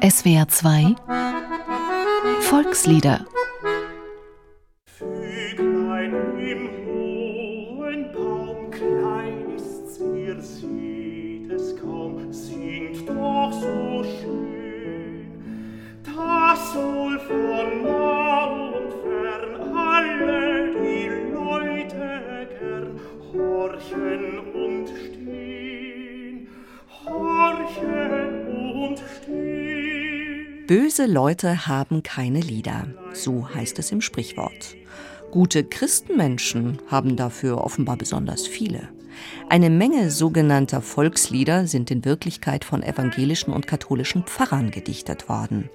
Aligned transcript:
SWR 0.00 0.46
2 0.46 0.94
Volkslieder 2.42 3.26
Böse 30.68 31.06
Leute 31.06 31.66
haben 31.66 32.02
keine 32.02 32.40
Lieder, 32.40 32.88
so 33.14 33.48
heißt 33.54 33.78
es 33.78 33.90
im 33.90 34.02
Sprichwort. 34.02 34.76
Gute 35.30 35.64
Christenmenschen 35.64 36.76
haben 36.88 37.16
dafür 37.16 37.64
offenbar 37.64 37.96
besonders 37.96 38.46
viele. 38.46 38.90
Eine 39.48 39.70
Menge 39.70 40.10
sogenannter 40.10 40.82
Volkslieder 40.82 41.66
sind 41.66 41.90
in 41.90 42.04
Wirklichkeit 42.04 42.66
von 42.66 42.82
evangelischen 42.82 43.50
und 43.54 43.66
katholischen 43.66 44.24
Pfarrern 44.24 44.70
gedichtet 44.70 45.30
worden. 45.30 45.70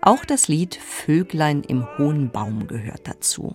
Auch 0.00 0.24
das 0.24 0.48
Lied 0.48 0.76
Vöglein 0.76 1.62
im 1.62 1.86
hohen 1.98 2.30
Baum 2.30 2.66
gehört 2.68 3.02
dazu. 3.06 3.54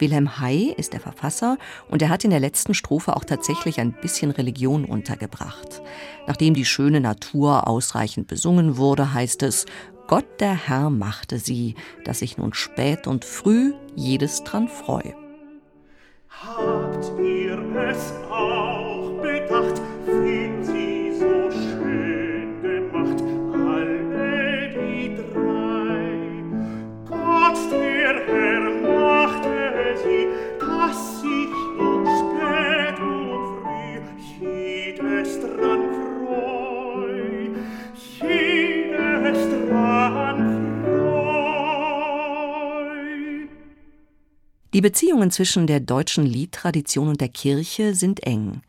Wilhelm 0.00 0.40
Hay 0.40 0.74
ist 0.76 0.94
der 0.94 1.00
Verfasser 1.00 1.58
und 1.88 2.02
er 2.02 2.08
hat 2.08 2.24
in 2.24 2.30
der 2.30 2.40
letzten 2.40 2.74
Strophe 2.74 3.16
auch 3.16 3.24
tatsächlich 3.24 3.78
ein 3.78 3.92
bisschen 3.92 4.32
Religion 4.32 4.84
untergebracht. 4.84 5.80
Nachdem 6.26 6.54
die 6.54 6.64
schöne 6.64 7.00
Natur 7.00 7.68
ausreichend 7.68 8.26
besungen 8.26 8.76
wurde, 8.76 9.14
heißt 9.14 9.44
es, 9.44 9.66
Gott 10.06 10.40
der 10.40 10.54
Herr 10.54 10.90
machte 10.90 11.38
sie, 11.38 11.74
dass 12.04 12.20
ich 12.22 12.36
nun 12.36 12.52
spät 12.52 13.06
und 13.06 13.24
früh 13.24 13.72
jedes 13.94 14.44
dran 14.44 14.68
freu. 14.68 15.02
Habt 16.28 17.12
ihr 17.20 17.58
es 17.88 18.12
auch 18.30 18.63
Die 44.74 44.80
Beziehungen 44.80 45.30
zwischen 45.30 45.68
der 45.68 45.78
deutschen 45.78 46.26
Liedtradition 46.26 47.06
und 47.06 47.20
der 47.20 47.28
Kirche 47.28 47.94
sind 47.94 48.24
eng. 48.24 48.62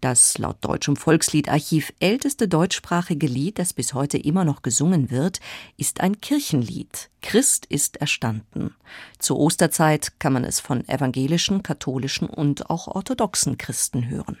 Das 0.00 0.38
laut 0.38 0.58
deutschem 0.60 0.94
Volksliedarchiv 0.94 1.92
älteste 1.98 2.46
deutschsprachige 2.46 3.26
Lied, 3.26 3.58
das 3.58 3.72
bis 3.72 3.92
heute 3.92 4.16
immer 4.16 4.44
noch 4.44 4.62
gesungen 4.62 5.10
wird, 5.10 5.40
ist 5.76 6.00
ein 6.00 6.20
Kirchenlied. 6.20 7.10
Christ 7.20 7.66
ist 7.66 7.96
erstanden. 7.96 8.76
Zur 9.18 9.40
Osterzeit 9.40 10.20
kann 10.20 10.32
man 10.32 10.44
es 10.44 10.60
von 10.60 10.88
evangelischen, 10.88 11.64
katholischen 11.64 12.28
und 12.28 12.70
auch 12.70 12.86
orthodoxen 12.86 13.58
Christen 13.58 14.08
hören. 14.08 14.38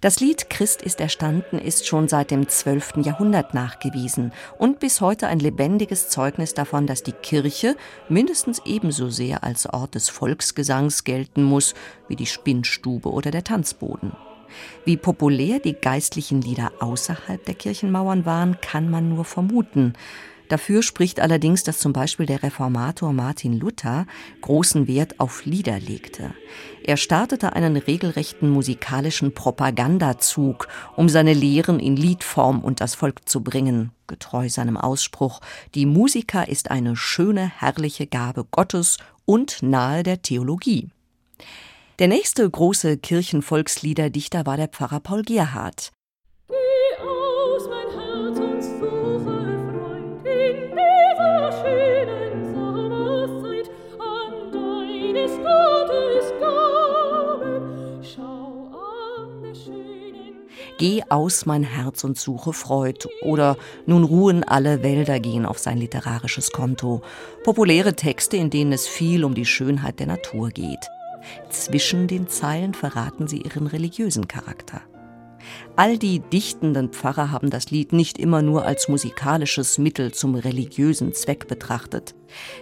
Das 0.00 0.20
Lied 0.20 0.48
Christ 0.48 0.80
ist 0.82 1.00
erstanden 1.00 1.58
ist 1.58 1.88
schon 1.88 2.06
seit 2.06 2.30
dem 2.30 2.48
12. 2.48 2.98
Jahrhundert 2.98 3.52
nachgewiesen 3.52 4.32
und 4.56 4.78
bis 4.78 5.00
heute 5.00 5.26
ein 5.26 5.40
lebendiges 5.40 6.08
Zeugnis 6.08 6.54
davon, 6.54 6.86
dass 6.86 7.02
die 7.02 7.12
Kirche 7.12 7.76
mindestens 8.08 8.62
ebenso 8.64 9.10
sehr 9.10 9.42
als 9.42 9.66
Ort 9.66 9.96
des 9.96 10.08
Volksgesangs 10.08 11.02
gelten 11.02 11.42
muss 11.42 11.74
wie 12.06 12.14
die 12.14 12.26
Spinnstube 12.26 13.10
oder 13.10 13.32
der 13.32 13.42
Tanzboden. 13.42 14.12
Wie 14.84 14.96
populär 14.96 15.58
die 15.58 15.74
geistlichen 15.74 16.42
Lieder 16.42 16.70
außerhalb 16.78 17.44
der 17.44 17.54
Kirchenmauern 17.54 18.24
waren, 18.24 18.60
kann 18.60 18.88
man 18.88 19.08
nur 19.08 19.24
vermuten. 19.24 19.94
Dafür 20.48 20.82
spricht 20.82 21.20
allerdings, 21.20 21.62
dass 21.62 21.78
zum 21.78 21.92
Beispiel 21.92 22.26
der 22.26 22.42
Reformator 22.42 23.12
Martin 23.12 23.58
Luther 23.58 24.06
großen 24.40 24.88
Wert 24.88 25.20
auf 25.20 25.44
Lieder 25.44 25.78
legte. 25.78 26.34
Er 26.82 26.96
startete 26.96 27.52
einen 27.52 27.76
regelrechten 27.76 28.48
musikalischen 28.48 29.34
Propagandazug, 29.34 30.68
um 30.96 31.08
seine 31.08 31.34
Lehren 31.34 31.80
in 31.80 31.96
Liedform 31.96 32.60
und 32.60 32.80
das 32.80 32.94
Volk 32.94 33.28
zu 33.28 33.42
bringen, 33.42 33.92
getreu 34.06 34.48
seinem 34.48 34.78
Ausspruch, 34.78 35.40
die 35.74 35.84
Musiker 35.84 36.48
ist 36.48 36.70
eine 36.70 36.96
schöne, 36.96 37.52
herrliche 37.58 38.06
Gabe 38.06 38.46
Gottes 38.50 38.96
und 39.26 39.62
nahe 39.62 40.02
der 40.02 40.22
Theologie. 40.22 40.88
Der 41.98 42.08
nächste 42.08 42.48
große 42.48 42.96
Kirchenvolksliederdichter 42.96 44.46
war 44.46 44.56
der 44.56 44.68
Pfarrer 44.68 45.00
Paul 45.00 45.22
Gerhardt. 45.22 45.90
Geh 60.78 61.02
aus 61.08 61.44
mein 61.44 61.64
Herz 61.64 62.04
und 62.04 62.16
suche 62.16 62.52
Freud 62.52 63.08
oder 63.22 63.56
Nun 63.86 64.04
ruhen 64.04 64.44
alle 64.44 64.84
Wälder 64.84 65.18
gehen 65.18 65.44
auf 65.44 65.58
sein 65.58 65.76
literarisches 65.76 66.52
Konto. 66.52 67.02
Populäre 67.42 67.94
Texte, 67.94 68.36
in 68.36 68.48
denen 68.48 68.72
es 68.72 68.86
viel 68.86 69.24
um 69.24 69.34
die 69.34 69.44
Schönheit 69.44 69.98
der 69.98 70.06
Natur 70.06 70.50
geht. 70.50 70.88
Zwischen 71.50 72.06
den 72.06 72.28
Zeilen 72.28 72.74
verraten 72.74 73.26
sie 73.26 73.42
ihren 73.42 73.66
religiösen 73.66 74.28
Charakter. 74.28 74.82
All 75.76 75.96
die 75.98 76.20
dichtenden 76.20 76.90
Pfarrer 76.90 77.30
haben 77.30 77.50
das 77.50 77.70
Lied 77.70 77.92
nicht 77.92 78.18
immer 78.18 78.42
nur 78.42 78.64
als 78.64 78.88
musikalisches 78.88 79.78
Mittel 79.78 80.12
zum 80.12 80.34
religiösen 80.34 81.12
Zweck 81.14 81.46
betrachtet. 81.46 82.14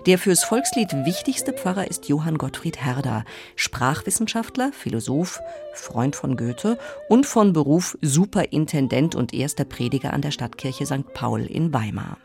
Der 0.06 0.18
fürs 0.18 0.44
Volkslied 0.44 0.92
wichtigste 1.04 1.52
Pfarrer 1.52 1.88
ist 1.88 2.08
Johann 2.08 2.38
Gottfried 2.38 2.78
Herder, 2.84 3.24
Sprachwissenschaftler, 3.56 4.70
Philosoph, 4.72 5.40
Freund 5.74 6.14
von 6.14 6.36
Goethe 6.36 6.78
und 7.08 7.26
von 7.26 7.52
Beruf 7.52 7.96
Superintendent 8.02 9.14
und 9.14 9.32
erster 9.32 9.64
Prediger 9.64 10.12
an 10.12 10.22
der 10.22 10.30
Stadtkirche 10.30 10.86
St. 10.86 11.12
Paul 11.14 11.46
in 11.46 11.72
Weimar. 11.72 12.18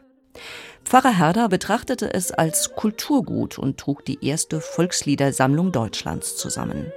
Pfarrer 0.84 1.18
Herder 1.18 1.48
betrachtete 1.48 2.14
es 2.14 2.32
als 2.32 2.74
Kulturgut 2.76 3.58
und 3.58 3.78
trug 3.78 4.04
die 4.04 4.26
erste 4.26 4.60
Volksliedersammlung 4.60 5.72
Deutschlands 5.72 6.36
zusammen. 6.36 6.92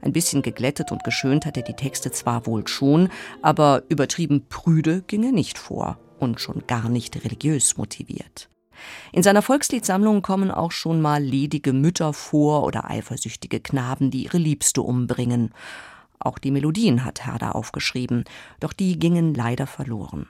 Ein 0.00 0.12
bisschen 0.12 0.42
geglättet 0.42 0.92
und 0.92 1.04
geschönt 1.04 1.44
hat 1.46 1.56
er 1.56 1.62
die 1.62 1.74
Texte 1.74 2.10
zwar 2.10 2.46
wohl 2.46 2.66
schon, 2.68 3.08
aber 3.42 3.82
übertrieben 3.88 4.46
prüde 4.48 5.02
ging 5.06 5.24
er 5.24 5.32
nicht 5.32 5.58
vor 5.58 5.98
und 6.18 6.40
schon 6.40 6.66
gar 6.66 6.88
nicht 6.88 7.24
religiös 7.24 7.76
motiviert. 7.76 8.48
In 9.12 9.22
seiner 9.22 9.42
Volksliedsammlung 9.42 10.22
kommen 10.22 10.50
auch 10.50 10.70
schon 10.70 11.00
mal 11.00 11.22
ledige 11.22 11.72
Mütter 11.72 12.12
vor 12.12 12.64
oder 12.64 12.88
eifersüchtige 12.88 13.60
Knaben, 13.60 14.10
die 14.10 14.24
ihre 14.24 14.38
Liebste 14.38 14.82
umbringen. 14.82 15.52
Auch 16.20 16.38
die 16.38 16.50
Melodien 16.50 17.04
hat 17.04 17.26
Herder 17.26 17.54
aufgeschrieben, 17.54 18.24
doch 18.60 18.72
die 18.72 18.98
gingen 18.98 19.34
leider 19.34 19.66
verloren. 19.66 20.28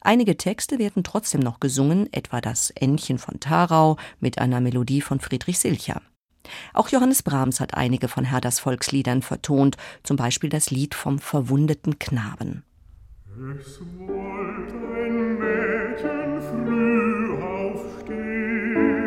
Einige 0.00 0.36
Texte 0.36 0.78
werden 0.78 1.02
trotzdem 1.02 1.40
noch 1.40 1.60
gesungen, 1.60 2.12
etwa 2.12 2.40
das 2.40 2.70
Ännchen 2.70 3.18
von 3.18 3.40
Tharau 3.40 3.96
mit 4.20 4.38
einer 4.38 4.60
Melodie 4.60 5.00
von 5.00 5.18
Friedrich 5.18 5.58
Silcher. 5.58 6.02
Auch 6.74 6.88
Johannes 6.88 7.22
Brahms 7.22 7.60
hat 7.60 7.74
einige 7.74 8.08
von 8.08 8.24
Herders 8.24 8.60
Volksliedern 8.60 9.22
vertont, 9.22 9.76
zum 10.02 10.16
Beispiel 10.16 10.50
das 10.50 10.70
Lied 10.70 10.94
vom 10.94 11.18
verwundeten 11.18 11.98
Knaben. 11.98 12.64
Es 13.60 13.80
wollte 13.98 14.74
ein 14.96 15.38
Mädchen 15.38 16.40
früh 16.42 17.40
aufstehen 17.40 18.98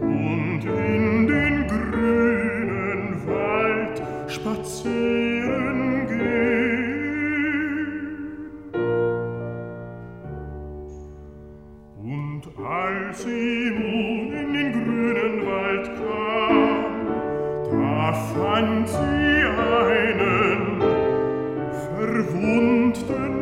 und 0.00 0.64
in 0.64 1.26
den 1.26 1.66
grünen 1.66 3.26
Wald 3.26 4.02
spazieren 4.30 6.06
gehen. 6.06 6.24
Als 12.56 13.22
sie 13.24 13.70
fand 18.14 18.88
sie 18.88 18.96
einen 18.96 20.80
verwundeten 21.96 23.34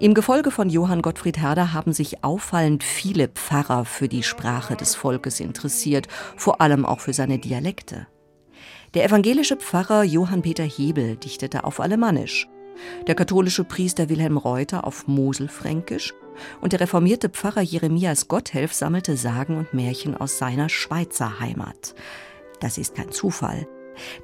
Im 0.00 0.14
Gefolge 0.14 0.50
von 0.50 0.70
Johann 0.70 1.02
Gottfried 1.02 1.36
Herder 1.36 1.74
haben 1.74 1.92
sich 1.92 2.24
auffallend 2.24 2.82
viele 2.82 3.28
Pfarrer 3.28 3.84
für 3.84 4.08
die 4.08 4.22
Sprache 4.22 4.74
des 4.74 4.94
Volkes 4.94 5.40
interessiert, 5.40 6.08
vor 6.36 6.62
allem 6.62 6.86
auch 6.86 7.00
für 7.00 7.12
seine 7.12 7.38
Dialekte. 7.38 8.06
Der 8.94 9.04
evangelische 9.04 9.56
Pfarrer 9.56 10.02
Johann 10.02 10.40
Peter 10.40 10.64
Hebel 10.64 11.16
dichtete 11.16 11.64
auf 11.64 11.80
Alemannisch, 11.80 12.48
der 13.06 13.14
katholische 13.14 13.64
Priester 13.64 14.08
Wilhelm 14.08 14.38
Reuter 14.38 14.86
auf 14.86 15.06
Moselfränkisch 15.06 16.14
und 16.60 16.72
der 16.72 16.80
reformierte 16.80 17.28
Pfarrer 17.28 17.62
Jeremias 17.62 18.28
Gotthelf 18.28 18.72
sammelte 18.72 19.16
Sagen 19.16 19.56
und 19.56 19.74
Märchen 19.74 20.16
aus 20.16 20.38
seiner 20.38 20.68
Schweizer 20.68 21.40
Heimat. 21.40 21.94
Das 22.60 22.78
ist 22.78 22.94
kein 22.94 23.10
Zufall. 23.10 23.66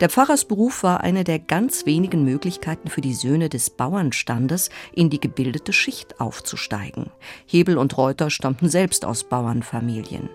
Der 0.00 0.08
Pfarrersberuf 0.08 0.82
war 0.82 1.00
eine 1.02 1.24
der 1.24 1.38
ganz 1.38 1.86
wenigen 1.86 2.24
Möglichkeiten 2.24 2.88
für 2.88 3.00
die 3.00 3.14
Söhne 3.14 3.48
des 3.48 3.70
Bauernstandes, 3.70 4.70
in 4.92 5.10
die 5.10 5.20
gebildete 5.20 5.72
Schicht 5.72 6.20
aufzusteigen. 6.20 7.10
Hebel 7.46 7.78
und 7.78 7.96
Reuter 7.96 8.30
stammten 8.30 8.68
selbst 8.68 9.04
aus 9.04 9.24
Bauernfamilien. 9.24 10.30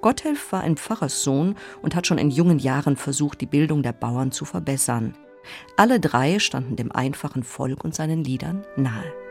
Gotthelf 0.00 0.52
war 0.52 0.62
ein 0.62 0.76
Pfarrerssohn 0.76 1.56
und 1.82 1.94
hat 1.94 2.06
schon 2.06 2.18
in 2.18 2.30
jungen 2.30 2.58
Jahren 2.58 2.96
versucht, 2.96 3.40
die 3.40 3.46
Bildung 3.46 3.82
der 3.82 3.92
Bauern 3.92 4.32
zu 4.32 4.44
verbessern. 4.44 5.14
Alle 5.76 6.00
drei 6.00 6.38
standen 6.38 6.76
dem 6.76 6.90
einfachen 6.90 7.42
Volk 7.42 7.84
und 7.84 7.94
seinen 7.94 8.24
Liedern 8.24 8.64
nahe. 8.76 9.25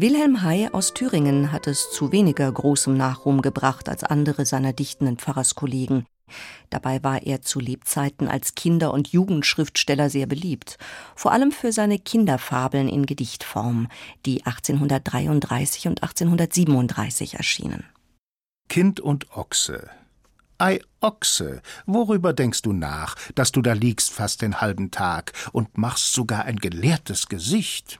Wilhelm 0.00 0.42
Hay 0.42 0.68
aus 0.70 0.94
Thüringen 0.94 1.50
hat 1.50 1.66
es 1.66 1.90
zu 1.90 2.12
weniger 2.12 2.52
großem 2.52 2.96
Nachruhm 2.96 3.42
gebracht 3.42 3.88
als 3.88 4.04
andere 4.04 4.46
seiner 4.46 4.72
dichtenden 4.72 5.18
Pfarrerskollegen. 5.18 6.06
Dabei 6.70 7.02
war 7.02 7.24
er 7.24 7.42
zu 7.42 7.58
Lebzeiten 7.58 8.28
als 8.28 8.54
Kinder- 8.54 8.92
und 8.92 9.08
Jugendschriftsteller 9.08 10.08
sehr 10.08 10.26
beliebt, 10.26 10.78
vor 11.16 11.32
allem 11.32 11.50
für 11.50 11.72
seine 11.72 11.98
Kinderfabeln 11.98 12.88
in 12.88 13.06
Gedichtform, 13.06 13.88
die 14.24 14.46
1833 14.46 15.88
und 15.88 16.00
1837 16.04 17.34
erschienen. 17.34 17.84
Kind 18.68 19.00
und 19.00 19.36
Ochse. 19.36 19.90
Ei, 20.58 20.78
Ochse, 21.00 21.60
worüber 21.86 22.32
denkst 22.32 22.62
du 22.62 22.72
nach, 22.72 23.16
dass 23.34 23.50
du 23.50 23.62
da 23.62 23.72
liegst 23.72 24.12
fast 24.12 24.42
den 24.42 24.60
halben 24.60 24.92
Tag 24.92 25.32
und 25.50 25.76
machst 25.76 26.12
sogar 26.12 26.44
ein 26.44 26.58
gelehrtes 26.58 27.26
Gesicht? 27.26 27.98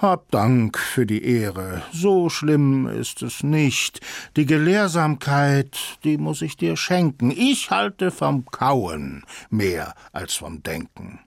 Hab 0.00 0.30
Dank 0.30 0.78
für 0.78 1.06
die 1.06 1.24
Ehre, 1.24 1.82
so 1.92 2.30
schlimm 2.30 2.86
ist 2.86 3.20
es 3.20 3.42
nicht. 3.42 4.00
Die 4.36 4.46
Gelehrsamkeit, 4.46 5.76
die 6.04 6.18
muss 6.18 6.40
ich 6.40 6.56
dir 6.56 6.76
schenken. 6.76 7.32
Ich 7.32 7.72
halte 7.72 8.12
vom 8.12 8.46
Kauen 8.46 9.24
mehr 9.50 9.96
als 10.12 10.34
vom 10.34 10.62
Denken. 10.62 11.18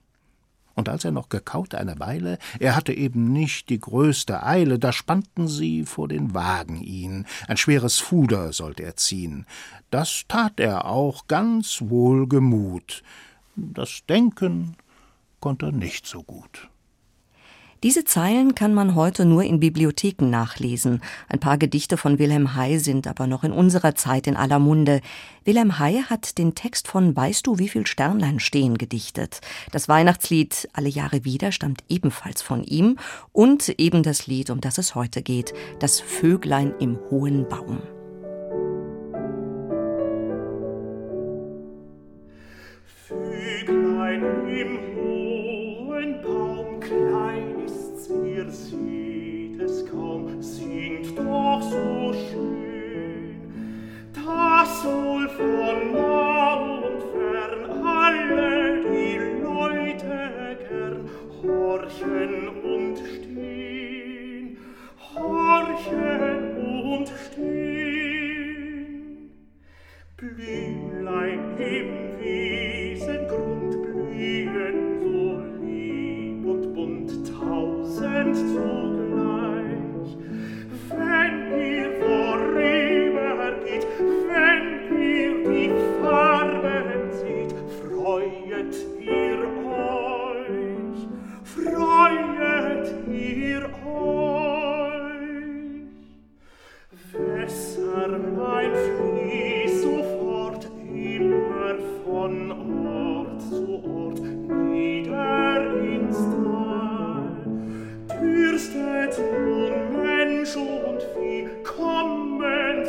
Und 0.74 0.88
als 0.88 1.04
er 1.04 1.10
noch 1.10 1.28
gekaut 1.28 1.74
eine 1.74 2.00
Weile, 2.00 2.38
er 2.60 2.74
hatte 2.74 2.94
eben 2.94 3.30
nicht 3.30 3.68
die 3.68 3.78
größte 3.78 4.42
Eile, 4.42 4.78
da 4.78 4.90
spannten 4.90 5.48
sie 5.48 5.84
vor 5.84 6.08
den 6.08 6.32
Wagen 6.32 6.80
ihn, 6.80 7.26
ein 7.48 7.58
schweres 7.58 7.98
Fuder 7.98 8.54
sollte 8.54 8.84
er 8.84 8.96
ziehen. 8.96 9.44
Das 9.90 10.22
tat 10.28 10.58
er 10.58 10.86
auch 10.86 11.26
ganz 11.28 11.82
wohlgemut. 11.82 13.02
Das 13.54 14.00
Denken 14.08 14.78
konnte 15.40 15.66
er 15.66 15.72
nicht 15.72 16.06
so 16.06 16.22
gut. 16.22 16.70
Diese 17.82 18.04
Zeilen 18.04 18.54
kann 18.54 18.74
man 18.74 18.94
heute 18.94 19.24
nur 19.24 19.42
in 19.42 19.58
Bibliotheken 19.58 20.30
nachlesen. 20.30 21.02
Ein 21.28 21.40
paar 21.40 21.58
Gedichte 21.58 21.96
von 21.96 22.20
Wilhelm 22.20 22.54
Hay 22.54 22.78
sind 22.78 23.08
aber 23.08 23.26
noch 23.26 23.42
in 23.42 23.50
unserer 23.50 23.96
Zeit 23.96 24.28
in 24.28 24.36
aller 24.36 24.60
Munde. 24.60 25.00
Wilhelm 25.44 25.80
Hay 25.80 26.00
hat 26.02 26.38
den 26.38 26.54
Text 26.54 26.86
von 26.86 27.16
Weißt 27.16 27.44
du, 27.44 27.58
wie 27.58 27.68
viel 27.68 27.84
Sternlein 27.88 28.38
stehen 28.38 28.78
gedichtet. 28.78 29.40
Das 29.72 29.88
Weihnachtslied 29.88 30.68
Alle 30.74 30.88
Jahre 30.88 31.24
wieder 31.24 31.50
stammt 31.50 31.82
ebenfalls 31.88 32.40
von 32.40 32.62
ihm 32.62 32.98
und 33.32 33.68
eben 33.80 34.04
das 34.04 34.28
Lied, 34.28 34.50
um 34.50 34.60
das 34.60 34.78
es 34.78 34.94
heute 34.94 35.20
geht, 35.20 35.52
das 35.80 35.98
Vöglein 35.98 36.74
im 36.78 37.00
hohen 37.10 37.48
Baum. 37.48 37.80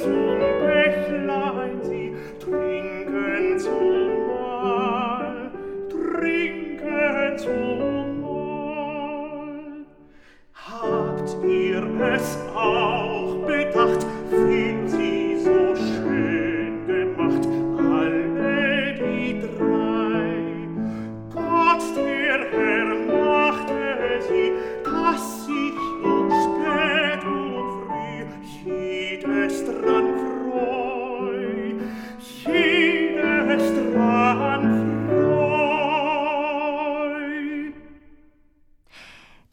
zum 0.03 0.37
Bächlein 0.59 1.42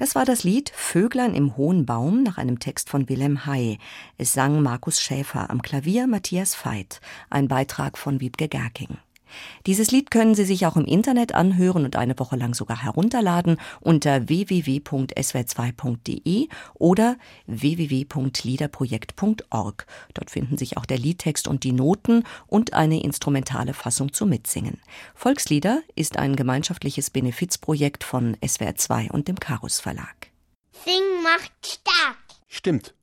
Das 0.01 0.15
war 0.15 0.25
das 0.25 0.45
Lied 0.45 0.73
Vöglein 0.75 1.35
im 1.35 1.59
hohen 1.59 1.85
Baum 1.85 2.23
nach 2.23 2.39
einem 2.39 2.59
Text 2.59 2.89
von 2.89 3.11
Wilhelm 3.11 3.45
Hay. 3.45 3.79
Es 4.17 4.33
sang 4.33 4.63
Markus 4.63 5.03
Schäfer, 5.03 5.51
am 5.51 5.61
Klavier 5.61 6.07
Matthias 6.07 6.55
Veit, 6.55 7.03
ein 7.29 7.49
Beitrag 7.49 7.99
von 7.99 8.19
Wiebke 8.19 8.49
Gerking. 8.49 8.97
Dieses 9.67 9.91
Lied 9.91 10.11
können 10.11 10.35
Sie 10.35 10.45
sich 10.45 10.67
auch 10.67 10.77
im 10.77 10.85
Internet 10.85 11.35
anhören 11.35 11.85
und 11.85 11.97
eine 11.97 12.19
Woche 12.19 12.37
lang 12.37 12.53
sogar 12.55 12.83
herunterladen 12.83 13.57
unter 13.81 14.29
www.swr2.de 14.29 16.49
oder 16.75 17.17
www.liederprojekt.org. 17.47 19.87
Dort 20.15 20.31
finden 20.31 20.59
sich 20.59 20.77
auch 20.77 20.87
der 20.87 20.99
Liedtext 20.99 21.49
und 21.49 21.65
die 21.65 21.73
Noten 21.73 22.23
und 22.47 22.75
eine 22.75 23.03
instrumentale 23.03 23.75
Fassung 23.75 24.13
zum 24.13 24.29
Mitsingen. 24.31 24.81
Volkslieder 25.15 25.83
ist 25.95 26.19
ein 26.19 26.35
gemeinschaftliches 26.37 27.11
Benefizprojekt 27.11 28.05
von 28.05 28.37
SWR2 28.37 29.11
und 29.11 29.27
dem 29.29 29.41
Karus 29.41 29.81
Verlag. 29.81 30.31
Sing 30.85 31.23
macht 31.23 31.53
stark. 31.67 32.19
Stimmt. 32.49 32.95